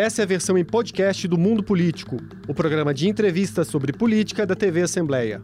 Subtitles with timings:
[0.00, 2.16] Essa é a versão em podcast do Mundo Político,
[2.48, 5.42] o programa de entrevistas sobre política da TV Assembleia.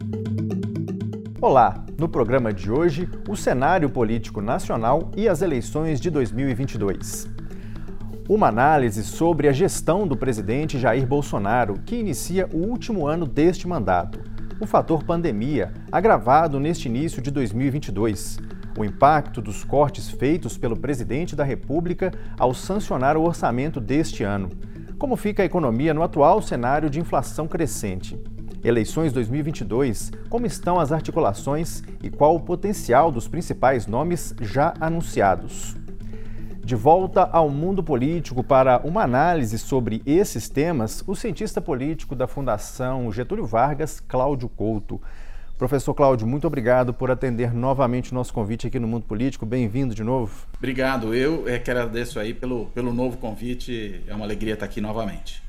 [1.39, 7.27] Olá, no programa de hoje, o cenário político nacional e as eleições de 2022.
[8.27, 13.67] Uma análise sobre a gestão do presidente Jair Bolsonaro, que inicia o último ano deste
[13.67, 14.19] mandato.
[14.59, 18.39] O fator pandemia, agravado neste início de 2022
[18.77, 24.49] o impacto dos cortes feitos pelo presidente da República ao sancionar o orçamento deste ano.
[24.99, 28.17] Como fica a economia no atual cenário de inflação crescente?
[28.63, 35.75] Eleições 2022, como estão as articulações e qual o potencial dos principais nomes já anunciados?
[36.67, 42.27] De volta ao mundo político para uma análise sobre esses temas, o cientista político da
[42.27, 45.01] Fundação Getúlio Vargas, Cláudio Couto.
[45.57, 49.43] Professor Cláudio, muito obrigado por atender novamente o nosso convite aqui no Mundo Político.
[49.43, 50.45] Bem-vindo de novo.
[50.55, 51.15] Obrigado.
[51.15, 54.03] Eu é que agradeço aí pelo, pelo novo convite.
[54.05, 55.41] É uma alegria estar aqui novamente.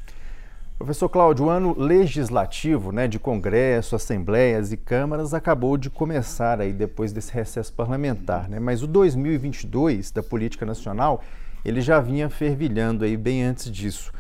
[0.79, 6.73] Professor Cláudio, o ano legislativo né, de Congresso, Assembleias e Câmaras acabou de começar aí
[6.73, 8.59] depois desse recesso parlamentar, né?
[8.59, 11.23] mas o 2022 da política nacional
[11.65, 14.11] ele já vinha fervilhando aí bem antes disso.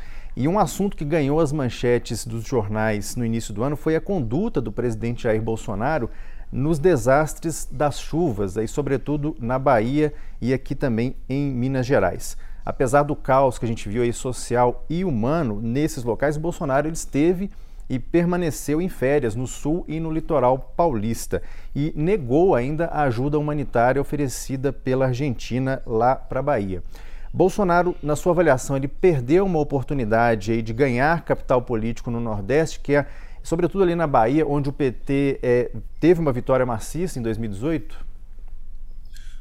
[0.40, 4.00] E um assunto que ganhou as manchetes dos jornais no início do ano foi a
[4.00, 6.08] conduta do presidente Jair Bolsonaro
[6.52, 12.36] nos desastres das chuvas, aí, sobretudo na Bahia e aqui também em Minas Gerais.
[12.64, 16.94] Apesar do caos que a gente viu aí social e humano nesses locais, Bolsonaro ele
[16.94, 17.50] esteve
[17.90, 21.42] e permaneceu em férias no sul e no litoral paulista
[21.74, 26.80] e negou ainda a ajuda humanitária oferecida pela Argentina lá para a Bahia.
[27.32, 32.80] Bolsonaro, na sua avaliação, ele perdeu uma oportunidade aí de ganhar capital político no Nordeste,
[32.80, 33.06] que é
[33.42, 38.06] sobretudo ali na Bahia, onde o PT é, teve uma vitória maciça em 2018?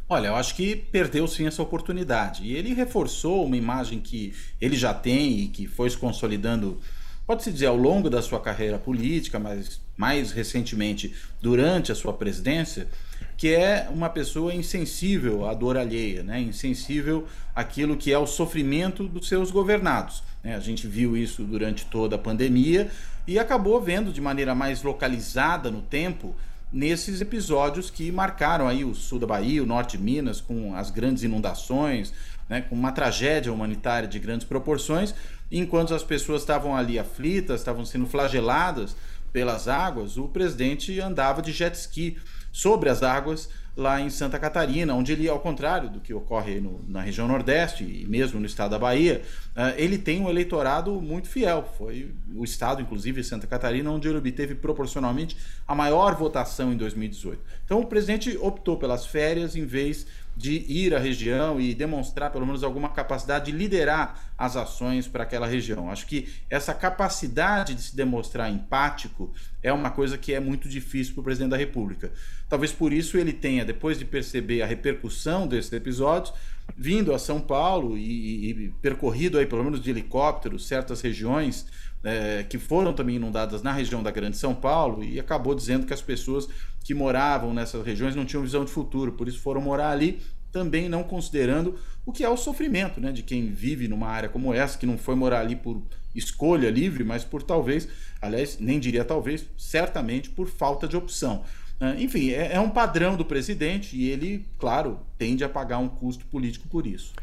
[0.10, 2.44] Olha, eu acho que perdeu sim essa oportunidade.
[2.44, 6.80] E ele reforçou uma imagem que ele já tem e que foi se consolidando,
[7.28, 12.88] pode-se dizer, ao longo da sua carreira política, mas mais recentemente durante a sua presidência,
[13.36, 16.40] que é uma pessoa insensível à dor alheia, né?
[16.40, 20.24] insensível àquilo que é o sofrimento dos seus governados.
[20.44, 20.56] Né?
[20.56, 22.90] A gente viu isso durante toda a pandemia
[23.28, 26.34] e acabou vendo de maneira mais localizada no tempo
[26.72, 30.90] nesses episódios que marcaram aí o sul da Bahia, o norte de Minas, com as
[30.90, 32.14] grandes inundações,
[32.50, 35.14] né, com uma tragédia humanitária de grandes proporções,
[35.52, 38.96] enquanto as pessoas estavam ali aflitas, estavam sendo flageladas
[39.32, 42.18] pelas águas, o presidente andava de jet ski
[42.52, 46.84] sobre as águas lá em Santa Catarina, onde ele, ao contrário do que ocorre no,
[46.88, 49.22] na região Nordeste e mesmo no estado da Bahia,
[49.56, 51.72] uh, ele tem um eleitorado muito fiel.
[51.78, 55.38] Foi o estado, inclusive, Santa Catarina, onde ele obteve proporcionalmente
[55.68, 57.40] a maior votação em 2018.
[57.64, 60.08] Então, o presidente optou pelas férias em vez
[60.38, 65.24] de ir à região e demonstrar pelo menos alguma capacidade de liderar as ações para
[65.24, 65.90] aquela região.
[65.90, 69.34] Acho que essa capacidade de se demonstrar empático
[69.64, 72.12] é uma coisa que é muito difícil para o presidente da República.
[72.48, 76.32] Talvez por isso ele tenha, depois de perceber a repercussão desses episódios,
[76.78, 81.66] vindo a São Paulo e, e percorrido aí pelo menos de helicóptero certas regiões
[82.04, 85.94] é, que foram também inundadas na região da Grande São Paulo e acabou dizendo que
[85.94, 86.48] as pessoas
[86.84, 90.22] que moravam nessas regiões não tinham visão de futuro, por isso foram morar ali,
[90.52, 94.54] também não considerando o que é o sofrimento né, de quem vive numa área como
[94.54, 95.82] essa, que não foi morar ali por
[96.16, 97.88] escolha livre, mas por talvez,
[98.22, 101.44] aliás, nem diria talvez, certamente por falta de opção.
[101.80, 105.88] Uh, enfim, é, é um padrão do presidente e ele, claro, tende a pagar um
[105.88, 107.14] custo político por isso.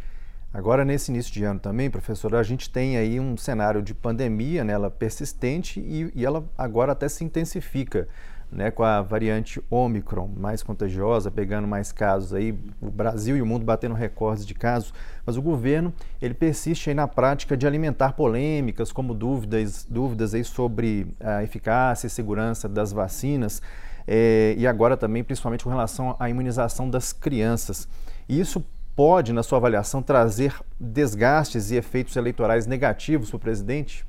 [0.54, 4.62] Agora, nesse início de ano também, professor, a gente tem aí um cenário de pandemia,
[4.62, 8.06] né, ela persistente e, e ela agora até se intensifica
[8.52, 13.46] né, com a variante Omicron mais contagiosa, pegando mais casos aí, o Brasil e o
[13.46, 14.94] mundo batendo recordes de casos,
[15.26, 20.44] mas o governo ele persiste aí na prática de alimentar polêmicas, como dúvidas, dúvidas aí
[20.44, 23.60] sobre a eficácia e segurança das vacinas,
[24.06, 27.88] é, e agora também principalmente com relação à imunização das crianças.
[28.28, 28.64] Isso
[28.96, 34.04] pode, na sua avaliação, trazer desgastes e efeitos eleitorais negativos para o presidente?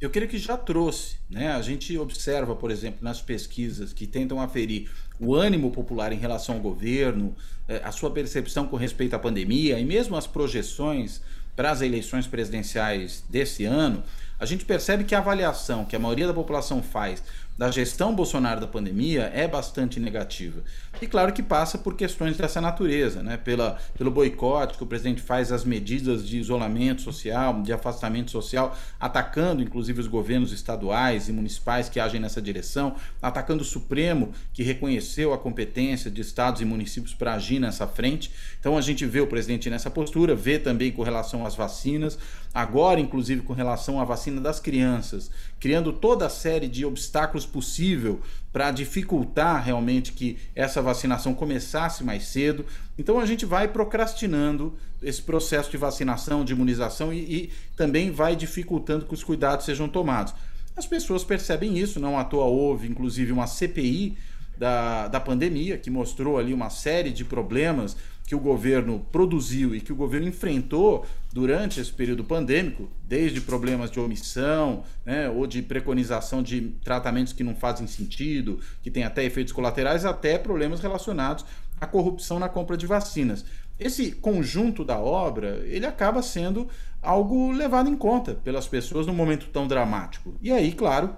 [0.00, 1.16] Eu creio que já trouxe.
[1.30, 1.52] Né?
[1.52, 4.90] A gente observa, por exemplo, nas pesquisas que tentam aferir
[5.20, 7.34] o ânimo popular em relação ao governo,
[7.68, 11.22] eh, a sua percepção com respeito à pandemia e mesmo as projeções
[11.54, 14.02] para as eleições presidenciais desse ano,
[14.40, 17.22] a gente percebe que a avaliação que a maioria da população faz
[17.56, 20.64] da gestão Bolsonaro da pandemia é bastante negativa.
[21.00, 23.36] E claro que passa por questões dessa natureza, né?
[23.36, 28.76] Pela, pelo boicote que o presidente faz as medidas de isolamento social, de afastamento social,
[29.00, 34.62] atacando inclusive os governos estaduais e municipais que agem nessa direção, atacando o Supremo, que
[34.62, 38.30] reconheceu a competência de estados e municípios para agir nessa frente.
[38.60, 42.16] Então a gente vê o presidente nessa postura, vê também com relação às vacinas,
[42.54, 48.20] agora inclusive com relação à vacina das crianças, criando toda a série de obstáculos possível
[48.52, 52.66] para dificultar realmente que essa vacinação começasse mais cedo.
[52.98, 58.36] Então a gente vai procrastinando esse processo de vacinação, de imunização e, e também vai
[58.36, 60.34] dificultando que os cuidados sejam tomados.
[60.76, 64.16] As pessoas percebem isso, não à toa houve inclusive uma CPI
[64.56, 67.96] da, da pandemia que mostrou ali uma série de problemas
[68.26, 73.90] que o governo produziu e que o governo enfrentou durante esse período pandêmico, desde problemas
[73.90, 79.24] de omissão, né, ou de preconização de tratamentos que não fazem sentido, que têm até
[79.24, 81.44] efeitos colaterais, até problemas relacionados
[81.80, 83.44] à corrupção na compra de vacinas.
[83.78, 86.68] Esse conjunto da obra, ele acaba sendo
[87.00, 90.34] algo levado em conta pelas pessoas num momento tão dramático.
[90.40, 91.16] E aí, claro,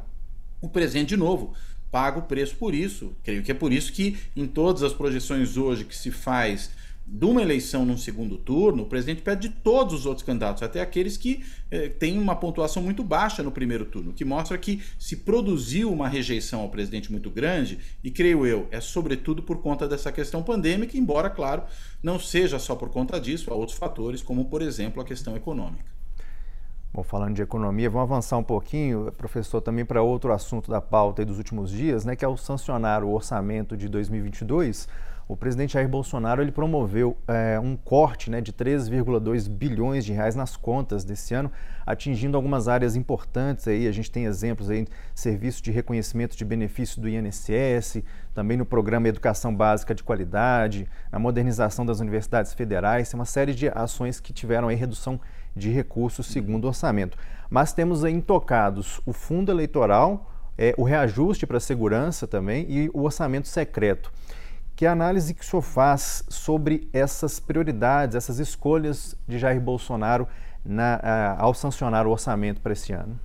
[0.62, 1.52] o presente de novo
[1.90, 3.12] paga o preço por isso.
[3.22, 6.70] Creio que é por isso que em todas as projeções hoje que se faz
[7.06, 10.80] de uma eleição num segundo turno, o presidente pede de todos os outros candidatos, até
[10.80, 15.16] aqueles que eh, têm uma pontuação muito baixa no primeiro turno, que mostra que se
[15.16, 20.10] produziu uma rejeição ao presidente muito grande, e creio eu, é sobretudo por conta dessa
[20.10, 21.64] questão pandêmica, embora, claro,
[22.02, 25.92] não seja só por conta disso, há outros fatores, como, por exemplo, a questão econômica.
[26.90, 31.24] Bom, falando de economia, vamos avançar um pouquinho, professor, também para outro assunto da pauta
[31.24, 34.88] dos últimos dias, né, que é o sancionar o orçamento de 2022
[35.26, 40.36] o presidente Jair Bolsonaro ele promoveu é, um corte né, de 3,2 bilhões de reais
[40.36, 41.50] nas contas desse ano,
[41.86, 43.66] atingindo algumas áreas importantes.
[43.66, 43.88] Aí.
[43.88, 48.02] A gente tem exemplos aí, serviço de reconhecimento de benefício do INSS,
[48.34, 53.54] também no programa Educação Básica de Qualidade, na modernização das universidades federais, tem uma série
[53.54, 55.18] de ações que tiveram aí redução
[55.56, 57.16] de recursos segundo o orçamento.
[57.48, 62.90] Mas temos aí intocados o fundo eleitoral, é, o reajuste para a segurança também e
[62.92, 64.12] o orçamento secreto.
[64.76, 70.26] Que análise que o senhor faz sobre essas prioridades, essas escolhas de Jair Bolsonaro
[70.64, 73.18] na, ao sancionar o orçamento para esse ano?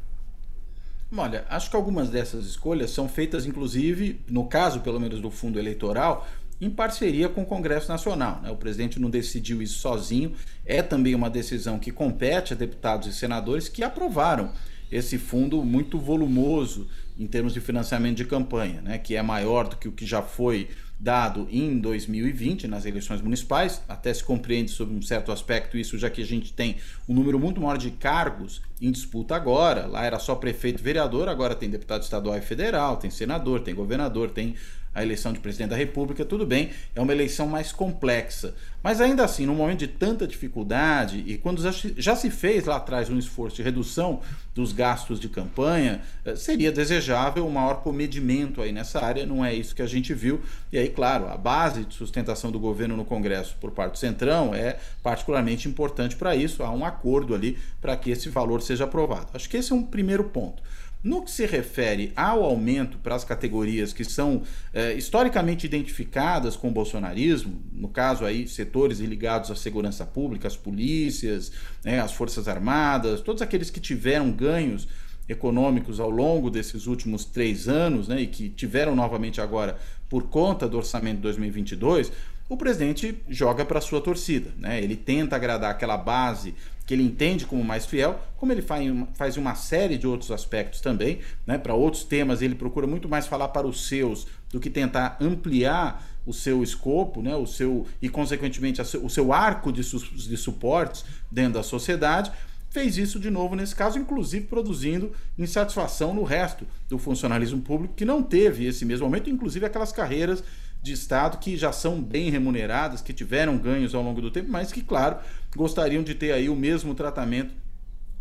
[1.16, 5.58] Olha, acho que algumas dessas escolhas são feitas, inclusive, no caso, pelo menos, do fundo
[5.58, 6.28] eleitoral,
[6.62, 8.40] em parceria com o Congresso Nacional.
[8.44, 8.52] Né?
[8.52, 13.14] O presidente não decidiu isso sozinho, é também uma decisão que compete a deputados e
[13.14, 14.52] senadores que aprovaram
[14.92, 16.88] esse fundo muito volumoso
[17.18, 19.00] em termos de financiamento de campanha, né?
[19.00, 20.70] que é maior do que o que já foi
[21.00, 26.10] dado em 2020 nas eleições municipais, até se compreende sobre um certo aspecto isso, já
[26.10, 26.76] que a gente tem
[27.08, 29.86] um número muito maior de cargos em disputa agora.
[29.86, 33.74] Lá era só prefeito e vereador, agora tem deputado estadual e federal, tem senador, tem
[33.74, 34.56] governador, tem
[35.00, 38.54] a eleição de presidente da República, tudo bem, é uma eleição mais complexa.
[38.84, 41.62] Mas ainda assim, num momento de tanta dificuldade, e quando
[41.98, 44.22] já se fez lá atrás um esforço de redução
[44.56, 49.54] dos gastos de campanha, eh, seria desejável um maior comedimento aí nessa área, não é
[49.54, 50.42] isso que a gente viu.
[50.72, 54.54] E aí, claro, a base de sustentação do governo no Congresso por parte do Centrão
[54.54, 59.28] é particularmente importante para isso, há um acordo ali para que esse valor seja aprovado.
[59.34, 60.62] Acho que esse é um primeiro ponto.
[61.02, 64.44] No que se refere ao aumento para as categorias que são
[64.74, 70.58] é, historicamente identificadas com o bolsonarismo, no caso aí setores ligados à segurança pública, as
[70.58, 71.54] polícias,
[71.86, 74.90] né, as forças armadas, todos aqueles que tiveram ganhos
[75.30, 79.78] econômicos ao longo desses últimos três anos né, e que tiveram novamente agora
[80.10, 82.12] por conta do orçamento de 2022,
[82.50, 84.82] o presidente joga para sua torcida, né?
[84.84, 89.54] Ele tenta agradar aquela base que ele entende como mais fiel, como ele faz, uma
[89.54, 91.60] série de outros aspectos também, né?
[91.60, 96.04] Para outros temas ele procura muito mais falar para os seus do que tentar ampliar
[96.26, 97.36] o seu escopo, né?
[97.36, 102.32] O seu e consequentemente o seu arco de, su de suportes dentro da sociedade
[102.72, 108.06] fez isso de novo nesse caso, inclusive produzindo insatisfação no resto do funcionalismo público que
[108.06, 110.44] não teve esse mesmo aumento, inclusive aquelas carreiras
[110.82, 114.72] de Estado que já são bem remuneradas, que tiveram ganhos ao longo do tempo, mas
[114.72, 115.18] que, claro,
[115.56, 117.54] gostariam de ter aí o mesmo tratamento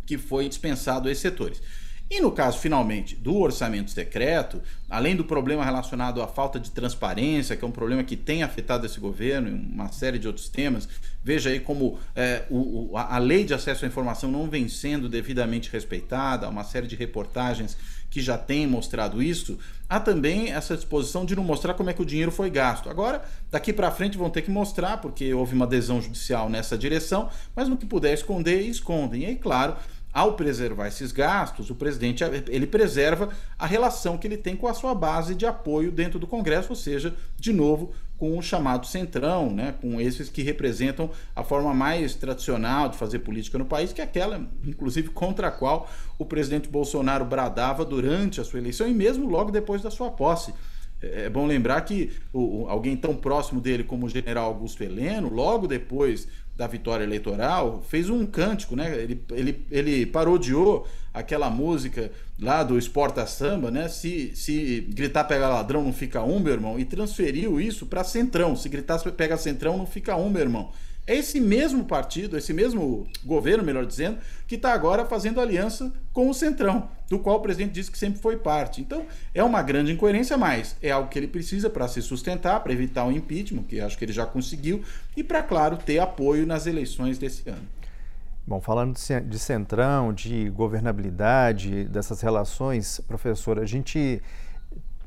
[0.05, 1.61] que foi dispensado a esses setores.
[2.09, 7.55] E no caso, finalmente, do orçamento secreto, além do problema relacionado à falta de transparência,
[7.55, 10.89] que é um problema que tem afetado esse governo e uma série de outros temas,
[11.23, 15.69] veja aí como é, o, a lei de acesso à informação não vem sendo devidamente
[15.71, 17.77] respeitada, uma série de reportagens
[18.09, 22.01] que já tem mostrado isso, há também essa disposição de não mostrar como é que
[22.01, 22.89] o dinheiro foi gasto.
[22.89, 27.29] Agora, daqui para frente vão ter que mostrar, porque houve uma adesão judicial nessa direção,
[27.55, 29.21] mas no que puder esconder, escondem.
[29.21, 29.75] E aí, claro,
[30.11, 34.73] ao preservar esses gastos, o presidente ele preserva a relação que ele tem com a
[34.73, 39.49] sua base de apoio dentro do Congresso, ou seja, de novo, com o chamado centrão,
[39.49, 44.01] né, com esses que representam a forma mais tradicional de fazer política no país, que
[44.01, 48.93] é aquela, inclusive, contra a qual o presidente Bolsonaro bradava durante a sua eleição e
[48.93, 50.53] mesmo logo depois da sua posse.
[51.01, 55.29] É, é bom lembrar que o, alguém tão próximo dele como o general Augusto Heleno,
[55.29, 58.93] logo depois da vitória eleitoral, fez um cântico, né?
[59.01, 63.87] Ele, ele, ele parodiou aquela música lá do Esporta Samba, né?
[63.87, 68.57] Se, se gritar pega ladrão não fica um, meu irmão, e transferiu isso para Centrão.
[68.57, 70.71] Se gritar pega Centrão não fica um, meu irmão.
[71.09, 76.29] É esse mesmo partido, esse mesmo governo, melhor dizendo, que está agora fazendo aliança com
[76.29, 78.79] o Centrão, do qual o presidente disse que sempre foi parte.
[78.79, 82.71] Então, é uma grande incoerência, mas é algo que ele precisa para se sustentar, para
[82.71, 84.83] evitar o impeachment, que acho que ele já conseguiu,
[85.17, 87.67] e para, claro, ter apoio nas eleições desse ano.
[88.45, 94.21] Bom, falando de centrão, de governabilidade, dessas relações, professor, a gente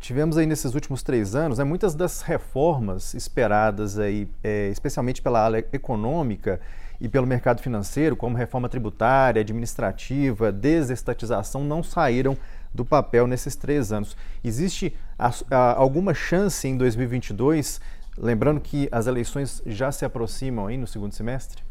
[0.02, 5.40] tivemos aí nesses últimos três anos né, muitas das reformas esperadas aí, é, especialmente pela
[5.44, 6.60] área econômica
[7.00, 12.36] e pelo mercado financeiro, como reforma tributária, administrativa, desestatização, não saíram
[12.74, 14.16] do papel nesses três anos.
[14.42, 17.80] Existe a, a, alguma chance em 2022,
[18.18, 21.62] lembrando que as eleições já se aproximam aí no segundo semestre?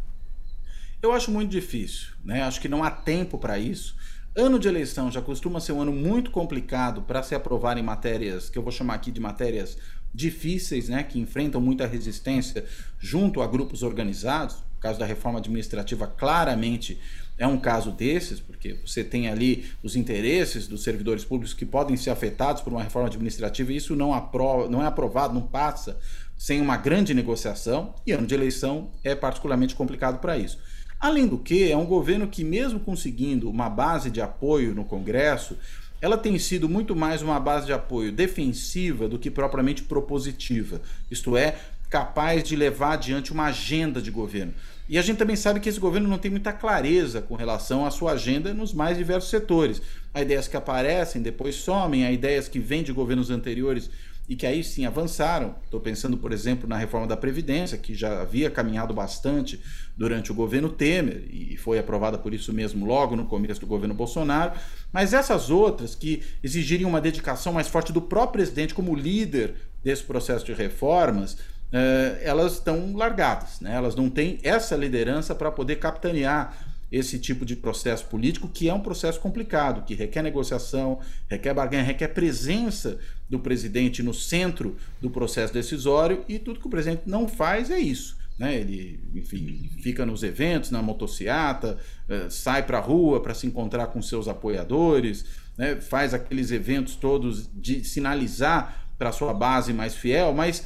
[1.02, 2.44] Eu acho muito difícil, né?
[2.44, 3.96] Acho que não há tempo para isso.
[4.34, 8.50] Ano de eleição já costuma ser um ano muito complicado para se aprovar em matérias
[8.50, 9.78] que eu vou chamar aqui de matérias
[10.14, 12.64] difíceis, né, que enfrentam muita resistência
[12.98, 14.56] junto a grupos organizados.
[14.78, 16.98] O caso da reforma administrativa claramente
[17.38, 21.98] é um caso desses, porque você tem ali os interesses dos servidores públicos que podem
[21.98, 26.00] ser afetados por uma reforma administrativa e isso não, aprova, não é aprovado, não passa
[26.38, 30.58] sem uma grande negociação, e ano de eleição é particularmente complicado para isso.
[31.02, 35.58] Além do que, é um governo que, mesmo conseguindo uma base de apoio no Congresso,
[36.00, 40.80] ela tem sido muito mais uma base de apoio defensiva do que propriamente propositiva,
[41.10, 41.56] isto é,
[41.90, 44.54] capaz de levar adiante uma agenda de governo.
[44.88, 47.90] E a gente também sabe que esse governo não tem muita clareza com relação à
[47.90, 49.82] sua agenda nos mais diversos setores.
[50.14, 53.90] Há ideias que aparecem, depois somem, há ideias que vêm de governos anteriores
[54.32, 55.56] e que aí sim avançaram.
[55.66, 59.60] Estou pensando, por exemplo, na reforma da Previdência, que já havia caminhado bastante
[59.98, 63.94] durante o governo Temer e foi aprovada por isso mesmo logo no começo do governo
[63.94, 64.54] Bolsonaro.
[64.90, 70.04] Mas essas outras que exigiriam uma dedicação mais forte do próprio presidente como líder desse
[70.04, 71.36] processo de reformas,
[71.74, 73.76] eh, elas estão largadas, né?
[73.76, 78.74] elas não têm essa liderança para poder capitanear esse tipo de processo político, que é
[78.74, 85.10] um processo complicado, que requer negociação, requer barganha, requer presença do presidente no centro do
[85.10, 88.18] processo decisório, e tudo que o presidente não faz é isso.
[88.38, 88.56] Né?
[88.56, 91.78] Ele, enfim, fica nos eventos, na motociata,
[92.10, 95.26] eh, sai para a rua para se encontrar com seus apoiadores,
[95.58, 95.76] né?
[95.80, 100.66] faz aqueles eventos todos de sinalizar para sua base mais fiel, mas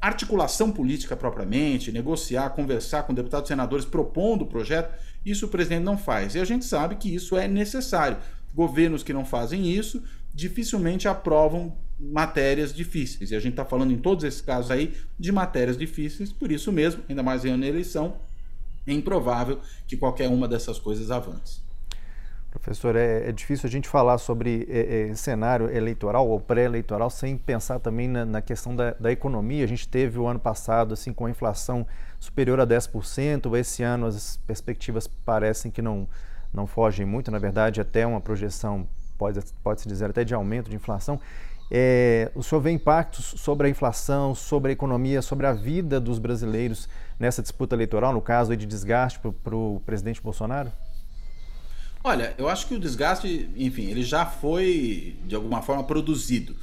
[0.00, 4.90] articulação política propriamente, negociar, conversar com deputados e senadores propondo o projeto,
[5.24, 6.34] isso o presidente não faz.
[6.34, 8.18] E a gente sabe que isso é necessário.
[8.54, 10.02] Governos que não fazem isso
[10.34, 13.30] dificilmente aprovam matérias difíceis.
[13.30, 16.72] E a gente está falando em todos esses casos aí de matérias difíceis, por isso
[16.72, 18.16] mesmo, ainda mais em ano de eleição,
[18.86, 21.60] é improvável que qualquer uma dessas coisas avance.
[22.50, 27.36] Professor, é, é, difícil a gente falar sobre é, é, cenário eleitoral ou pré-eleitoral sem
[27.36, 29.62] pensar também na, na questão da, da, economia.
[29.62, 31.86] A gente teve o ano passado assim com a inflação
[32.18, 33.56] superior a 10%.
[33.56, 36.08] Esse ano as perspectivas parecem que não,
[36.52, 37.30] não fogem muito.
[37.30, 41.20] Na verdade, até uma projeção, pode, pode se dizer, até de aumento de inflação.
[41.70, 46.18] É, o senhor vê impactos sobre a inflação, sobre a economia, sobre a vida dos
[46.18, 50.72] brasileiros nessa disputa eleitoral, no caso de desgaste para o presidente Bolsonaro?
[52.02, 56.56] Olha, eu acho que o desgaste, enfim, ele já foi de alguma forma produzido.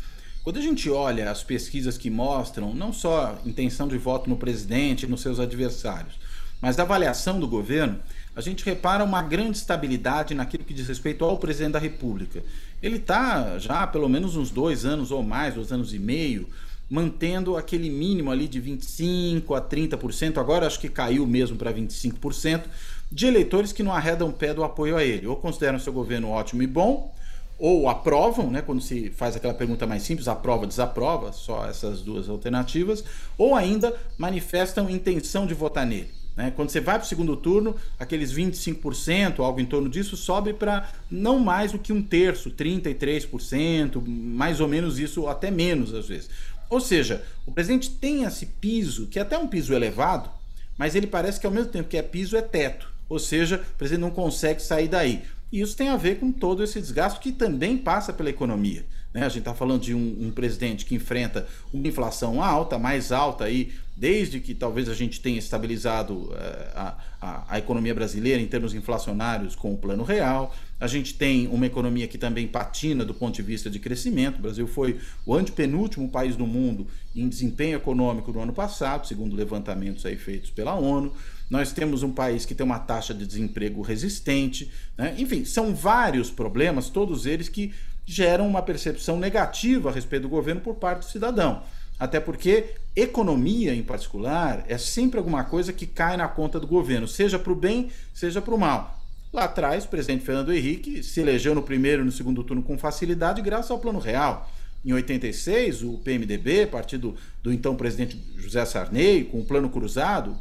[0.44, 5.03] Quando a gente olha as pesquisas que mostram não só intenção de voto no presidente
[5.03, 6.15] e nos seus adversários,
[6.60, 8.00] mas a avaliação do governo,
[8.36, 12.41] a gente repara uma grande estabilidade naquilo que diz respeito ao presidente da República.
[12.82, 16.48] Ele está já há pelo menos uns dois anos ou mais, dois anos e meio,
[16.89, 22.63] mantendo aquele mínimo ali de 25% a 30%, agora acho que caiu mesmo para 25%,
[23.11, 26.61] de eleitores que não arredam pé do apoio a ele, ou consideram seu governo ótimo
[26.61, 27.13] e bom,
[27.59, 32.29] ou aprovam, né, quando se faz aquela pergunta mais simples, aprova, desaprova, só essas duas
[32.29, 33.03] alternativas,
[33.37, 36.11] ou ainda manifestam intenção de votar nele.
[36.35, 36.53] Né?
[36.55, 40.87] Quando você vai para o segundo turno, aqueles 25%, algo em torno disso, sobe para
[41.09, 46.29] não mais do que um terço, 33%, mais ou menos isso, até menos às vezes.
[46.69, 50.29] Ou seja, o presidente tem esse piso, que é até um piso elevado,
[50.77, 52.97] mas ele parece que ao mesmo tempo que é piso, é teto.
[53.09, 55.23] Ou seja, o presidente não consegue sair daí.
[55.51, 58.85] E isso tem a ver com todo esse desgaste que também passa pela economia.
[59.13, 59.25] Né?
[59.25, 63.45] A gente está falando de um, um, presidente que enfrenta uma inflação alta, mais alta
[63.45, 68.45] aí, desde que talvez a gente tenha estabilizado eh, a, a, a, economia brasileira em
[68.45, 70.53] termos inflacionários com o plano real.
[70.79, 74.37] A gente tem uma economia que também patina do ponto de vista de crescimento.
[74.37, 76.85] O Brasil foi o antepenúltimo país do mundo
[77.15, 81.11] em desempenho econômico no ano passado, segundo levantamentos aí feitos pela ONU.
[81.50, 84.72] Nós temos um país que tem uma taxa de desemprego resistente.
[84.98, 85.16] Né?
[85.18, 87.74] Enfim, são vários problemas, todos eles que
[88.06, 91.63] geram uma percepção negativa a respeito do governo por parte do cidadão.
[92.00, 97.08] Até porque economia, em particular, é sempre alguma coisa que cai na conta do governo,
[97.08, 98.98] seja para o bem, seja para o mal.
[99.34, 102.77] Lá atrás, o presidente Fernando Henrique se elegeu no primeiro e no segundo turno com
[102.77, 104.50] facilidade, graças ao Plano Real.
[104.86, 110.38] Em 86, o PMDB, partido do então presidente José Sarney, com o plano cruzado,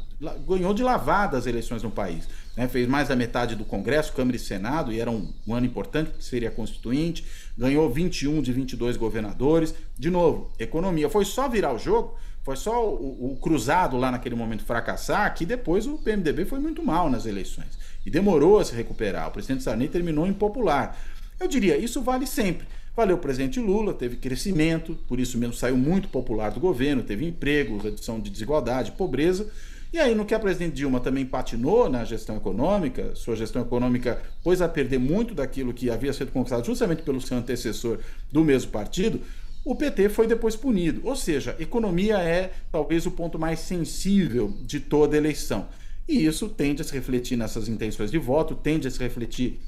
[0.47, 2.27] ganhou de lavada as eleições no país.
[2.55, 2.67] Né?
[2.67, 6.11] Fez mais da metade do Congresso, Câmara e Senado, e era um, um ano importante,
[6.11, 7.25] que seria constituinte.
[7.57, 9.75] Ganhou 21 de 22 governadores.
[9.97, 11.09] De novo, economia.
[11.09, 15.45] Foi só virar o jogo, foi só o, o cruzado lá naquele momento fracassar, que
[15.45, 17.77] depois o PMDB foi muito mal nas eleições.
[18.05, 19.27] E demorou a se recuperar.
[19.27, 20.97] O presidente Sarney terminou impopular.
[21.39, 22.65] Eu diria, isso vale sempre.
[22.97, 27.27] Valeu o presidente Lula, teve crescimento, por isso mesmo saiu muito popular do governo, teve
[27.27, 29.47] emprego, redução de desigualdade, pobreza.
[29.93, 34.19] E aí, no que a presidente Dilma também patinou na gestão econômica, sua gestão econômica
[34.43, 37.99] pôs a perder muito daquilo que havia sido conquistado justamente pelo seu antecessor
[38.31, 39.21] do mesmo partido,
[39.63, 41.01] o PT foi depois punido.
[41.03, 45.67] Ou seja, economia é talvez o ponto mais sensível de toda eleição.
[46.09, 49.59] E isso tende a se refletir nessas intenções de voto, tende a se refletir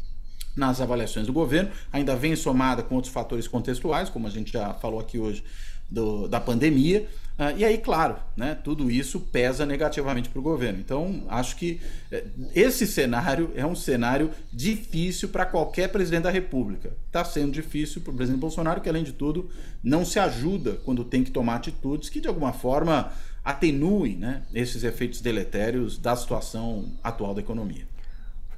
[0.60, 4.74] nas avaliações do governo, ainda vem somada com outros fatores contextuais, como a gente já
[4.76, 5.44] falou aqui hoje
[5.90, 7.08] do, da pandemia.
[7.40, 10.78] Uh, e aí, claro, né, tudo isso pesa negativamente para o governo.
[10.78, 11.80] Então, acho que
[12.12, 16.92] eh, esse cenário é um cenário difícil para qualquer presidente da República.
[17.08, 19.50] Está sendo difícil para o presidente Bolsonaro, que, além de tudo,
[19.82, 23.10] não se ajuda quando tem que tomar atitudes que, de alguma forma,
[23.42, 27.88] atenuem né, esses efeitos deletérios da situação atual da economia.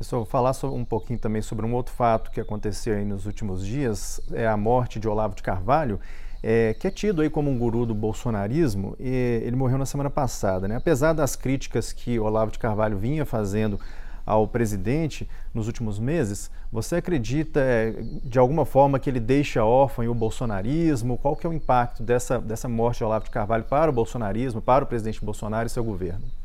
[0.10, 4.20] Vou falar um pouquinho também sobre um outro fato que aconteceu aí nos últimos dias,
[4.32, 6.00] é a morte de Olavo de Carvalho,
[6.42, 10.68] é, que é tido aí como um guru do bolsonarismo, ele morreu na semana passada.
[10.68, 10.76] Né?
[10.76, 13.80] Apesar das críticas que Olavo de Carvalho vinha fazendo
[14.26, 17.92] ao presidente nos últimos meses, você acredita é,
[18.24, 21.18] de alguma forma que ele deixa órfão o bolsonarismo?
[21.18, 24.62] Qual que é o impacto dessa, dessa morte de Olavo de Carvalho para o bolsonarismo,
[24.62, 26.41] para o presidente Bolsonaro e seu governo?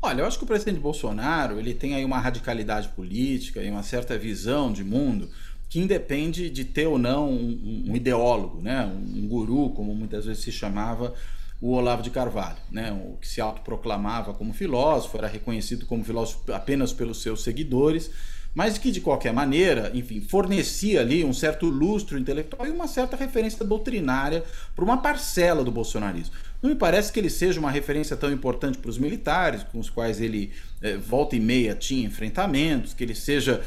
[0.00, 3.82] Olha, eu acho que o presidente Bolsonaro ele tem aí uma radicalidade política e uma
[3.82, 5.28] certa visão de mundo
[5.68, 8.86] que independe de ter ou não um, um ideólogo, né?
[8.86, 11.12] um, um guru, como muitas vezes se chamava
[11.60, 12.92] o Olavo de Carvalho, né?
[12.92, 18.08] o que se autoproclamava como filósofo, era reconhecido como filósofo apenas pelos seus seguidores,
[18.54, 23.16] mas que de qualquer maneira, enfim, fornecia ali um certo lustro intelectual e uma certa
[23.16, 26.34] referência doutrinária para uma parcela do bolsonarismo.
[26.60, 29.88] Não me parece que ele seja uma referência tão importante para os militares, com os
[29.88, 33.62] quais ele é, volta e meia tinha enfrentamentos, que ele seja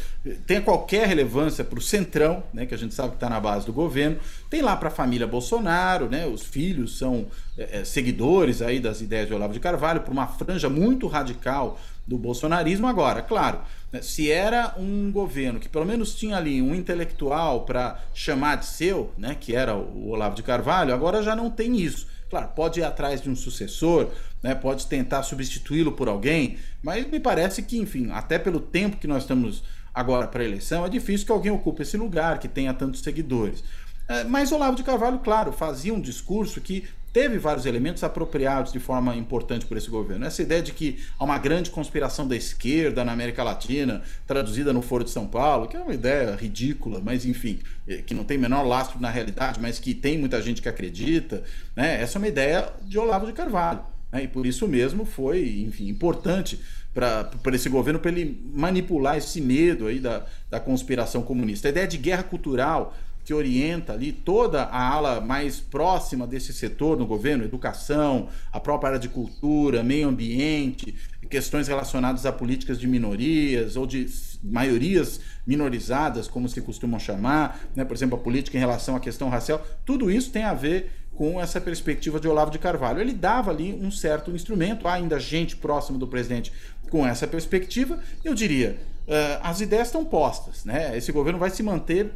[0.45, 3.65] tenha qualquer relevância para o centrão, né, que a gente sabe que está na base
[3.65, 4.17] do governo.
[4.49, 7.27] Tem lá para a família Bolsonaro, né, os filhos são
[7.57, 12.17] é, seguidores aí das ideias de Olavo de Carvalho, por uma franja muito radical do
[12.17, 12.87] bolsonarismo.
[12.87, 18.01] Agora, claro, né, se era um governo que pelo menos tinha ali um intelectual para
[18.13, 22.10] chamar de seu, né, que era o Olavo de Carvalho, agora já não tem isso.
[22.31, 24.09] Claro, pode ir atrás de um sucessor,
[24.41, 29.05] né, pode tentar substituí-lo por alguém, mas me parece que, enfim, até pelo tempo que
[29.05, 29.61] nós estamos
[29.93, 33.61] agora para a eleição, é difícil que alguém ocupe esse lugar, que tenha tantos seguidores.
[34.07, 38.79] É, mas Olavo de Carvalho, claro, fazia um discurso que teve vários elementos apropriados de
[38.79, 40.25] forma importante por esse governo.
[40.25, 44.81] Essa ideia de que há uma grande conspiração da esquerda na América Latina, traduzida no
[44.81, 48.37] Foro de São Paulo, que é uma ideia ridícula, mas enfim, eh, que não tem
[48.37, 51.43] menor lastro na realidade, mas que tem muita gente que acredita,
[51.75, 52.01] né?
[52.01, 53.81] essa é uma ideia de Olavo de Carvalho.
[54.11, 54.23] Né?
[54.23, 56.59] E por isso mesmo foi, enfim, importante
[56.93, 61.67] para esse governo, para ele manipular esse medo aí da, da conspiração comunista.
[61.67, 62.93] A ideia de guerra cultural
[63.23, 68.89] que orienta ali toda a ala mais próxima desse setor no governo, educação, a própria
[68.89, 70.95] área de cultura, meio ambiente,
[71.29, 74.07] questões relacionadas a políticas de minorias ou de
[74.43, 77.85] maiorias minorizadas, como se costumam chamar, né?
[77.85, 81.39] por exemplo, a política em relação à questão racial, tudo isso tem a ver com
[81.39, 82.99] essa perspectiva de Olavo de Carvalho.
[82.99, 86.51] Ele dava ali um certo instrumento, há ainda gente próxima do presidente
[86.89, 90.97] com essa perspectiva, eu diria, uh, as ideias estão postas, né?
[90.97, 92.11] Esse governo vai se manter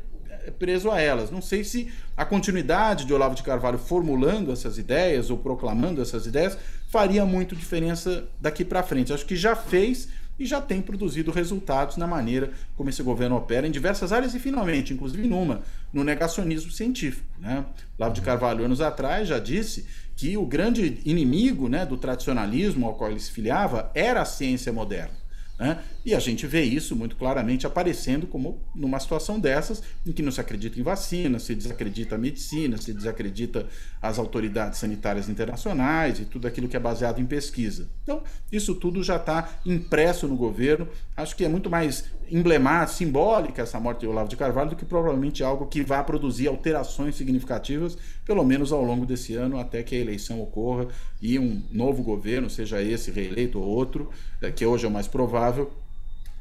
[0.51, 1.31] preso a elas.
[1.31, 6.25] Não sei se a continuidade de Olavo de Carvalho formulando essas ideias ou proclamando essas
[6.25, 9.11] ideias faria muito diferença daqui para frente.
[9.13, 13.67] Acho que já fez e já tem produzido resultados na maneira como esse governo opera
[13.67, 15.61] em diversas áreas e, finalmente, inclusive numa,
[15.93, 17.27] no negacionismo científico.
[17.39, 17.65] Né?
[18.13, 23.11] De Carvalho, anos atrás, já disse que o grande inimigo né, do tradicionalismo ao qual
[23.11, 25.24] ele se filiava era a ciência moderna.
[25.57, 25.79] Né?
[26.05, 30.31] E a gente vê isso muito claramente aparecendo como numa situação dessas, em que não
[30.31, 33.67] se acredita em vacina, se desacredita a medicina, se desacredita
[34.01, 37.89] as autoridades sanitárias internacionais e tudo aquilo que é baseado em pesquisa.
[38.03, 40.87] Então, isso tudo já está impresso no governo.
[41.15, 44.85] Acho que é muito mais emblemática, simbólica essa morte de Olavo de Carvalho do que
[44.85, 49.95] provavelmente algo que vá produzir alterações significativas, pelo menos ao longo desse ano, até que
[49.95, 50.87] a eleição ocorra
[51.21, 54.09] e um novo governo, seja esse reeleito ou outro,
[54.41, 55.71] eh, que hoje é o mais provável,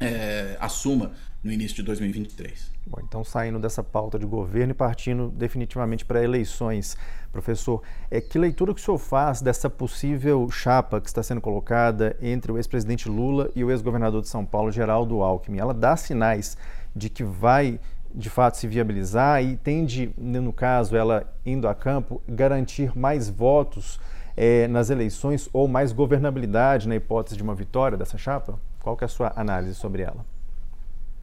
[0.00, 1.12] é, assuma
[1.44, 2.72] no início de 2023.
[2.86, 6.96] Bom, então saindo dessa pauta de governo e partindo definitivamente para eleições,
[7.30, 12.16] professor, é que leitura que o senhor faz dessa possível chapa que está sendo colocada
[12.22, 15.58] entre o ex-presidente Lula e o ex-governador de São Paulo, Geraldo Alckmin?
[15.58, 16.56] Ela dá sinais
[16.96, 17.78] de que vai
[18.14, 24.00] de fato se viabilizar e tende, no caso, ela indo a campo, garantir mais votos
[24.36, 28.58] é, nas eleições ou mais governabilidade na hipótese de uma vitória dessa chapa?
[28.80, 30.33] Qual que é a sua análise sobre ela?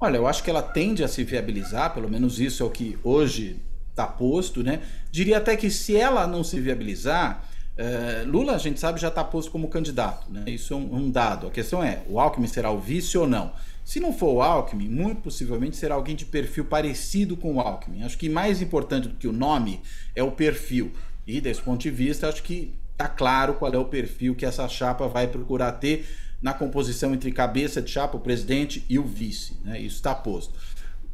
[0.04, 2.98] Olha, eu acho que ela tende a se viabilizar, pelo menos isso é o que
[3.04, 3.58] hoje
[3.92, 4.82] está posto, né?
[5.12, 9.24] Diria até que se ela não se viabilizar, é, Lula, a gente sabe, já está
[9.24, 10.44] posto como candidato, né?
[10.48, 11.46] Isso é um, um, dado.
[11.46, 13.54] A questão é, o Alckmin será o vice ou não?
[13.86, 18.02] Se não for o Alckmin, muito possivelmente será alguém de perfil parecido com o Alckmin.
[18.02, 19.82] Acho que mais importante do que o nome
[20.16, 20.92] é o perfil.
[21.28, 24.68] E desse ponto de vista, acho que está claro qual é o perfil que essa
[24.68, 26.08] chapa vai procurar ter
[26.42, 29.58] na composição entre cabeça de chapa, o presidente e o vice.
[29.64, 29.80] Né?
[29.80, 30.54] Isso está posto.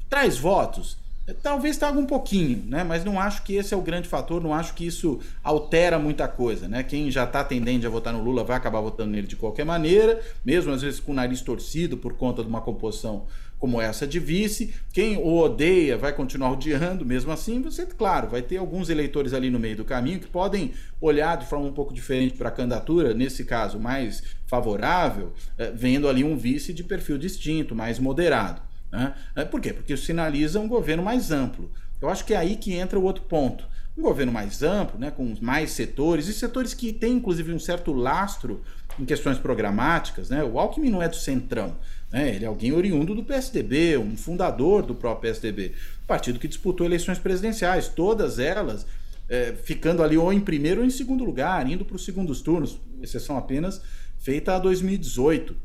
[0.09, 0.97] Traz votos?
[1.43, 2.85] Talvez traga um pouquinho, né?
[2.85, 6.25] mas não acho que esse é o grande fator, não acho que isso altera muita
[6.25, 6.69] coisa.
[6.69, 6.83] Né?
[6.83, 10.21] Quem já está tendente a votar no Lula vai acabar votando nele de qualquer maneira,
[10.45, 13.25] mesmo às vezes com o nariz torcido por conta de uma composição
[13.59, 14.73] como essa de vice.
[14.93, 17.61] Quem o odeia vai continuar odiando, mesmo assim.
[17.61, 21.45] Você, claro, vai ter alguns eleitores ali no meio do caminho que podem olhar de
[21.45, 26.35] forma um pouco diferente para a candidatura, nesse caso mais favorável, eh, vendo ali um
[26.35, 28.61] vice de perfil distinto, mais moderado.
[28.91, 29.13] Né?
[29.35, 29.73] Eh, por quê?
[29.73, 31.71] Porque isso sinaliza um governo mais amplo.
[32.01, 35.09] Eu acho que é aí que entra o outro ponto um governo mais amplo, né,
[35.09, 38.61] com mais setores, e setores que têm inclusive um certo lastro
[38.99, 40.29] em questões programáticas.
[40.29, 40.43] Né?
[40.43, 41.75] O Alckmin não é do Centrão,
[42.11, 42.35] né?
[42.35, 45.73] ele é alguém oriundo do PSDB, um fundador do próprio PSDB,
[46.05, 48.85] partido que disputou eleições presidenciais, todas elas
[49.27, 52.79] é, ficando ali ou em primeiro ou em segundo lugar, indo para os segundos turnos,
[53.01, 53.81] exceção apenas
[54.27, 55.55] feita a 2018.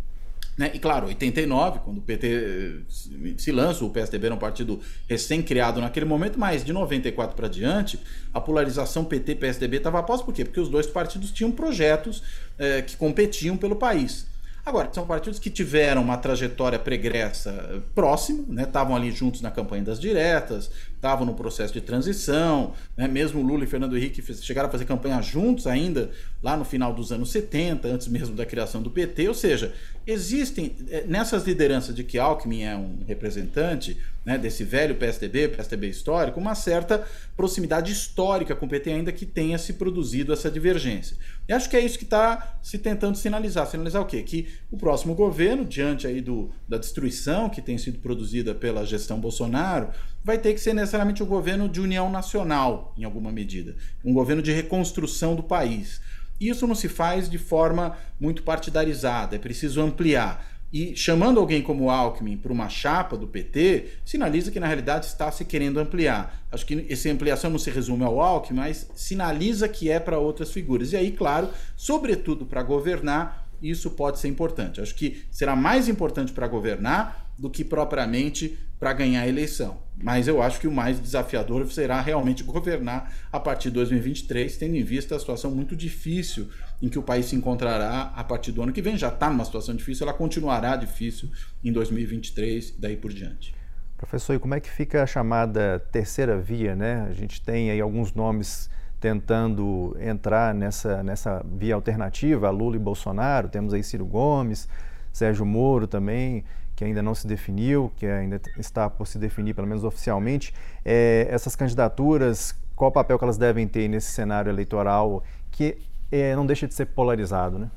[0.56, 0.70] Né?
[0.72, 5.80] E claro, 89, quando o PT eh, se lança, o PSDB era um partido recém-criado
[5.80, 7.98] naquele momento, mas de 94 para diante,
[8.32, 10.44] a polarização PT-PSDB estava após por quê?
[10.44, 12.22] Porque os dois partidos tinham projetos
[12.56, 14.26] eh, que competiam pelo país.
[14.64, 18.62] Agora, são partidos que tiveram uma trajetória pregressa eh, próxima, né?
[18.62, 20.70] estavam ali juntos na campanha das diretas,
[21.02, 23.08] estavam no processo de transição, né?
[23.08, 27.10] mesmo Lula e Fernando Henrique chegaram a fazer campanha juntos ainda lá no final dos
[27.10, 29.74] anos 70, antes mesmo da criação do PT, ou seja,
[30.06, 35.88] existem eh, nessas lideranças de que Alckmin é um representante né, desse velho PSDB, PSDB
[35.88, 41.16] histórico, uma certa proximidade histórica com o PT, ainda que tenha se produzido essa divergência.
[41.48, 43.66] E acho que é isso que está se tentando sinalizar.
[43.66, 44.22] Sinalizar o quê?
[44.22, 49.18] Que o próximo governo, diante aí do, da destruição que tem sido produzida pela gestão
[49.18, 49.90] Bolsonaro,
[50.24, 53.74] vai ter que ser necessariamente um governo de união nacional, em alguma medida.
[54.04, 56.00] Um governo de reconstrução do país.
[56.48, 60.46] Isso não se faz de forma muito partidarizada, é preciso ampliar.
[60.72, 65.30] E chamando alguém como Alckmin para uma chapa do PT, sinaliza que na realidade está
[65.30, 66.46] se querendo ampliar.
[66.50, 70.50] Acho que essa ampliação não se resume ao Alckmin, mas sinaliza que é para outras
[70.50, 70.92] figuras.
[70.92, 74.80] E aí, claro, sobretudo para governar, isso pode ser importante.
[74.80, 79.78] Acho que será mais importante para governar do que propriamente para ganhar a eleição.
[79.96, 84.74] Mas eu acho que o mais desafiador será realmente governar a partir de 2023, tendo
[84.74, 86.48] em vista a situação muito difícil
[86.82, 88.98] em que o país se encontrará a partir do ano que vem.
[88.98, 91.30] Já está numa situação difícil, ela continuará difícil
[91.62, 93.54] em 2023 daí por diante.
[93.96, 97.06] Professor, e como é que fica a chamada terceira via, né?
[97.08, 98.68] A gente tem aí alguns nomes
[98.98, 104.68] tentando entrar nessa, nessa via alternativa, Lula e Bolsonaro, temos aí Ciro Gomes,
[105.12, 109.66] Sérgio Moro também, que ainda não se definiu, que ainda está por se definir, pelo
[109.66, 110.54] menos oficialmente.
[110.84, 115.78] É, essas candidaturas, qual o papel que elas devem ter nesse cenário eleitoral que
[116.10, 117.70] é, não deixa de ser polarizado, né?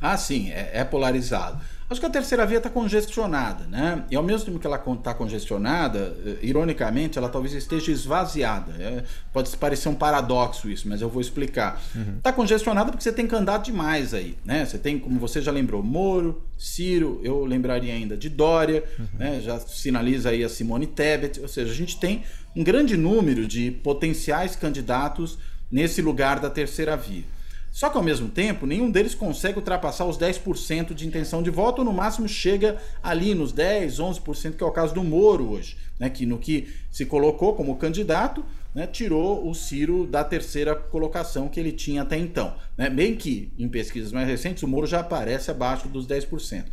[0.00, 1.60] Ah, sim, é, é polarizado.
[1.92, 4.04] Acho que a terceira via está congestionada, né?
[4.10, 8.72] E ao mesmo tempo que ela está congestionada, eh, ironicamente, ela talvez esteja esvaziada.
[8.78, 11.80] É, pode parecer um paradoxo isso, mas eu vou explicar.
[11.86, 12.18] Está uhum.
[12.22, 14.64] Tá congestionada porque você tem candidato demais aí, né?
[14.64, 19.06] Você tem, como você já lembrou, Moro, Ciro, eu lembraria ainda de Dória, uhum.
[19.18, 19.40] né?
[19.42, 22.22] já sinaliza aí a Simone Tebet, ou seja, a gente tem
[22.56, 25.38] um grande número de potenciais candidatos
[25.70, 27.24] nesse lugar da terceira via.
[27.72, 31.78] Só que ao mesmo tempo, nenhum deles consegue ultrapassar os 10% de intenção de voto,
[31.78, 35.78] ou no máximo chega ali nos 10, 11%, que é o caso do Moro hoje,
[35.98, 41.48] né, que no que se colocou como candidato, né, tirou o Ciro da terceira colocação
[41.48, 42.54] que ele tinha até então.
[42.76, 42.90] Né?
[42.90, 46.66] Bem que, em pesquisas mais recentes, o Moro já aparece abaixo dos 10%.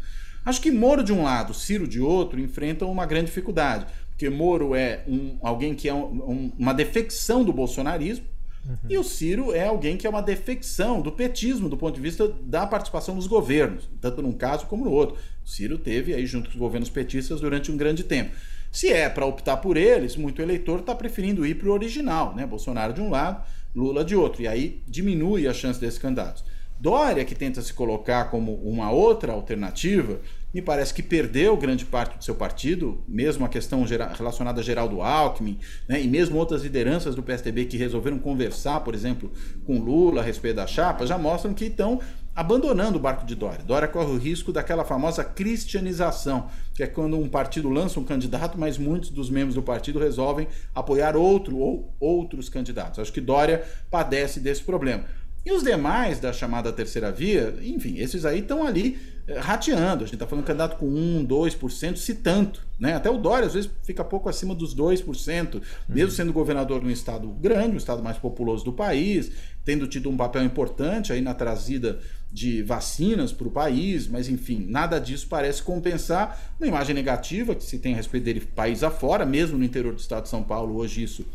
[0.45, 4.75] Acho que Moro de um lado, Ciro de outro, enfrentam uma grande dificuldade, porque Moro
[4.75, 8.25] é um, alguém que é um, um, uma defecção do bolsonarismo,
[8.65, 8.77] Uhum.
[8.89, 12.27] E o Ciro é alguém que é uma defecção do petismo do ponto de vista
[12.43, 15.17] da participação nos governos, tanto num caso como no outro.
[15.43, 18.31] O Ciro teve aí junto com os governos petistas durante um grande tempo.
[18.71, 22.45] Se é para optar por eles, muito eleitor está preferindo ir para o original, né?
[22.45, 23.43] Bolsonaro de um lado,
[23.75, 24.41] Lula de outro.
[24.41, 26.43] E aí diminui a chance desses candidatos.
[26.79, 30.21] Dória, que tenta se colocar como uma outra alternativa,
[30.53, 35.01] me parece que perdeu grande parte do seu partido, mesmo a questão relacionada a Geraldo
[35.01, 39.29] Alckmin, né, e mesmo outras lideranças do PSDB que resolveram conversar, por exemplo,
[39.65, 41.99] com Lula a respeito da chapa, já mostram que estão
[42.33, 43.65] abandonando o barco de Dória.
[43.65, 48.57] Dória corre o risco daquela famosa cristianização, que é quando um partido lança um candidato,
[48.57, 52.99] mas muitos dos membros do partido resolvem apoiar outro ou outros candidatos.
[52.99, 55.03] Acho que Dória padece desse problema.
[55.49, 60.03] E os demais da chamada terceira via, enfim, esses aí estão ali eh, rateando.
[60.03, 62.63] A gente está falando candidato com 1, 2%, se tanto.
[62.79, 62.93] Né?
[62.93, 65.61] Até o Dória, às vezes, fica pouco acima dos 2%, uhum.
[65.89, 69.31] mesmo sendo governador de um estado grande, o estado mais populoso do país,
[69.65, 71.99] tendo tido um papel importante aí na trazida
[72.31, 77.63] de vacinas para o país, mas enfim, nada disso parece compensar uma imagem negativa que
[77.63, 80.75] se tem a respeito dele país afora, mesmo no interior do estado de São Paulo,
[80.75, 81.25] hoje isso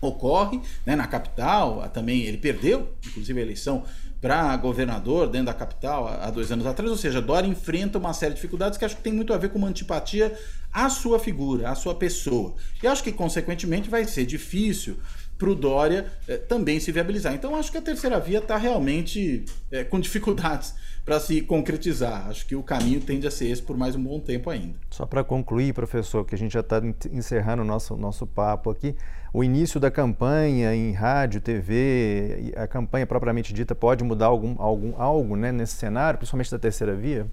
[0.00, 3.84] ocorre, né, na capital, também ele perdeu, inclusive a eleição
[4.20, 8.34] para governador dentro da capital há dois anos atrás, ou seja, Dória enfrenta uma série
[8.34, 10.36] de dificuldades que acho que tem muito a ver com uma antipatia
[10.72, 12.54] à sua figura, à sua pessoa.
[12.82, 14.98] E acho que, consequentemente, vai ser difícil
[15.38, 17.32] para o Dória eh, também se viabilizar.
[17.32, 20.74] Então, acho que a terceira via está realmente eh, com dificuldades
[21.04, 22.28] para se concretizar.
[22.28, 24.74] Acho que o caminho tende a ser esse por mais um bom tempo ainda.
[24.90, 28.96] Só para concluir, professor, que a gente já está encerrando o nosso, nosso papo aqui,
[29.32, 35.00] o início da campanha em rádio, TV, a campanha propriamente dita pode mudar algum, algum,
[35.00, 37.26] algo né, nesse cenário, principalmente da terceira via?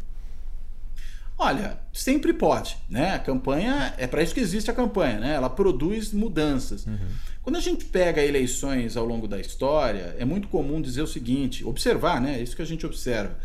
[1.37, 3.13] Olha, sempre pode, né?
[3.13, 5.33] A campanha é para isso que existe a campanha, né?
[5.33, 6.85] Ela produz mudanças.
[6.85, 6.97] Uhum.
[7.45, 11.63] Quando a gente pega eleições ao longo da história, é muito comum dizer o seguinte,
[11.63, 12.39] observar, né?
[12.39, 13.37] É isso que a gente observa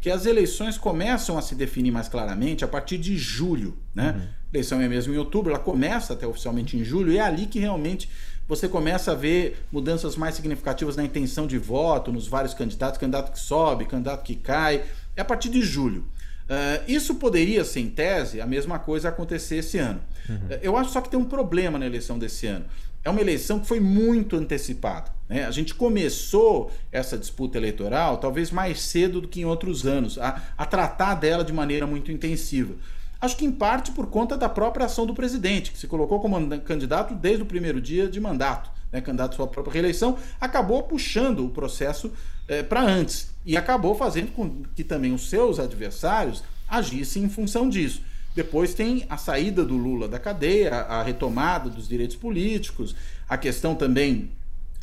[0.00, 3.78] que as eleições começam a se definir mais claramente a partir de julho.
[3.94, 4.10] Né?
[4.10, 4.22] Uhum.
[4.22, 7.46] A eleição é mesmo em outubro, ela começa até oficialmente em julho, e é ali
[7.46, 8.10] que realmente
[8.48, 13.32] você começa a ver mudanças mais significativas na intenção de voto, nos vários candidatos, candidato
[13.32, 14.82] que sobe, candidato que cai,
[15.16, 16.00] é a partir de julho.
[16.44, 20.02] Uh, isso poderia ser, em tese, a mesma coisa acontecer esse ano.
[20.28, 20.34] Uhum.
[20.34, 22.66] Uh, eu acho só que tem um problema na eleição desse ano
[23.04, 25.12] é uma eleição que foi muito antecipada.
[25.28, 25.44] Né?
[25.44, 30.42] A gente começou essa disputa eleitoral talvez mais cedo do que em outros anos, a,
[30.56, 32.74] a tratar dela de maneira muito intensiva.
[33.20, 36.60] Acho que em parte por conta da própria ação do presidente, que se colocou como
[36.60, 39.00] candidato desde o primeiro dia de mandato, né?
[39.00, 42.12] candidato à sua própria reeleição, acabou puxando o processo
[42.48, 47.68] é, para antes e acabou fazendo com que também os seus adversários agissem em função
[47.68, 48.02] disso.
[48.34, 52.94] Depois tem a saída do Lula da cadeia, a retomada dos direitos políticos,
[53.28, 54.30] a questão também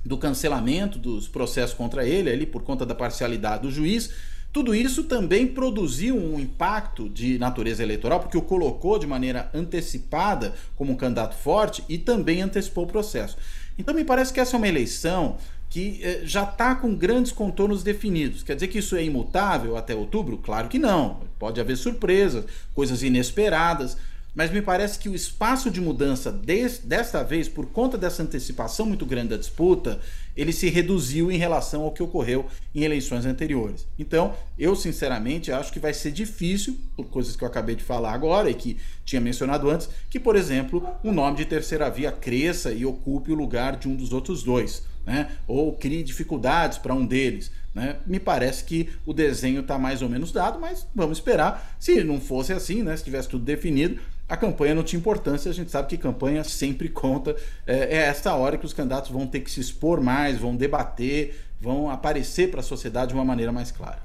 [0.05, 4.11] do cancelamento dos processos contra ele, ali por conta da parcialidade do juiz.
[4.51, 10.53] Tudo isso também produziu um impacto de natureza eleitoral, porque o colocou de maneira antecipada
[10.75, 13.37] como um candidato forte e também antecipou o processo.
[13.79, 15.37] Então me parece que essa é uma eleição
[15.69, 18.43] que eh, já está com grandes contornos definidos.
[18.43, 20.37] Quer dizer que isso é imutável até outubro?
[20.37, 21.21] Claro que não.
[21.39, 22.43] Pode haver surpresas,
[22.75, 23.97] coisas inesperadas,
[24.33, 28.85] mas me parece que o espaço de mudança des, desta vez, por conta dessa antecipação
[28.85, 29.99] muito grande da disputa,
[30.35, 33.85] ele se reduziu em relação ao que ocorreu em eleições anteriores.
[33.99, 38.13] Então, eu sinceramente acho que vai ser difícil, por coisas que eu acabei de falar
[38.13, 42.71] agora e que tinha mencionado antes, que, por exemplo, um nome de terceira via cresça
[42.71, 45.31] e ocupe o lugar de um dos outros dois né?
[45.47, 47.51] ou crie dificuldades para um deles.
[47.73, 47.97] Né?
[48.05, 51.75] Me parece que o desenho está mais ou menos dado, mas vamos esperar.
[51.79, 52.95] Se não fosse assim, né?
[52.95, 53.99] se tivesse tudo definido,
[54.31, 55.51] a campanha não tinha importância.
[55.51, 57.35] A gente sabe que campanha sempre conta.
[57.67, 61.35] É, é essa hora que os candidatos vão ter que se expor mais, vão debater,
[61.59, 63.99] vão aparecer para a sociedade de uma maneira mais clara.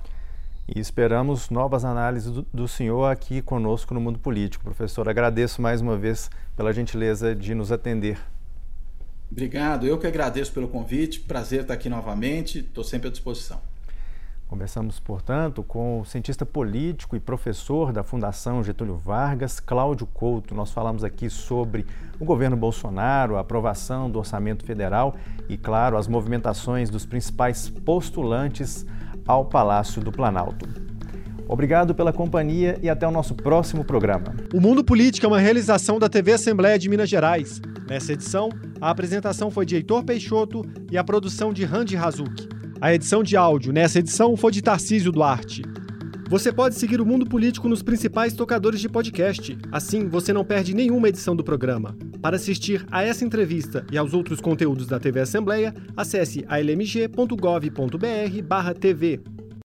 [0.66, 4.64] E esperamos novas análises do, do senhor aqui conosco no Mundo Político.
[4.64, 8.18] Professor, agradeço mais uma vez pela gentileza de nos atender.
[9.30, 13.60] Obrigado, eu que agradeço pelo convite, prazer estar aqui novamente, estou sempre à disposição.
[14.48, 20.54] Conversamos, portanto, com o cientista político e professor da Fundação Getúlio Vargas, Cláudio Couto.
[20.54, 21.84] Nós falamos aqui sobre
[22.20, 25.16] o governo Bolsonaro, a aprovação do orçamento federal
[25.48, 28.86] e, claro, as movimentações dos principais postulantes
[29.26, 30.68] ao Palácio do Planalto.
[31.48, 34.32] Obrigado pela companhia e até o nosso próximo programa.
[34.54, 37.60] O Mundo Político é uma realização da TV Assembleia de Minas Gerais.
[37.88, 38.48] Nessa edição,
[38.80, 42.55] a apresentação foi de Heitor Peixoto e a produção de Randy Hazuki.
[42.80, 45.62] A edição de áudio nessa edição foi de Tarcísio Duarte.
[46.28, 49.56] Você pode seguir o Mundo Político nos principais tocadores de podcast.
[49.72, 51.96] Assim, você não perde nenhuma edição do programa.
[52.20, 59.45] Para assistir a essa entrevista e aos outros conteúdos da TV Assembleia, acesse almg.gov.br/tv.